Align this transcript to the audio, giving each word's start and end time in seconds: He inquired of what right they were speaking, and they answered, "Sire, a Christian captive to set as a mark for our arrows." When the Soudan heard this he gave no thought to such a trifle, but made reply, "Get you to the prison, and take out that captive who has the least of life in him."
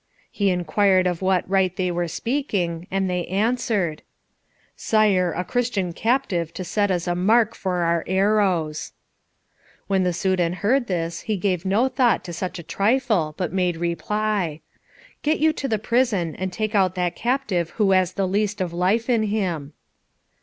He 0.31 0.49
inquired 0.49 1.05
of 1.05 1.21
what 1.21 1.47
right 1.47 1.75
they 1.75 1.91
were 1.91 2.07
speaking, 2.07 2.87
and 2.89 3.07
they 3.07 3.27
answered, 3.27 4.01
"Sire, 4.75 5.31
a 5.31 5.43
Christian 5.45 5.93
captive 5.93 6.51
to 6.55 6.63
set 6.63 6.89
as 6.89 7.07
a 7.07 7.13
mark 7.13 7.53
for 7.53 7.83
our 7.83 8.03
arrows." 8.07 8.93
When 9.85 10.01
the 10.01 10.11
Soudan 10.11 10.53
heard 10.53 10.87
this 10.87 11.19
he 11.21 11.37
gave 11.37 11.65
no 11.65 11.87
thought 11.87 12.23
to 12.23 12.33
such 12.33 12.57
a 12.57 12.63
trifle, 12.63 13.35
but 13.37 13.53
made 13.53 13.77
reply, 13.77 14.61
"Get 15.21 15.37
you 15.37 15.53
to 15.53 15.67
the 15.67 15.77
prison, 15.77 16.33
and 16.35 16.51
take 16.51 16.73
out 16.73 16.95
that 16.95 17.15
captive 17.15 17.69
who 17.77 17.91
has 17.91 18.13
the 18.13 18.27
least 18.27 18.59
of 18.59 18.73
life 18.73 19.07
in 19.07 19.21
him." 19.21 19.73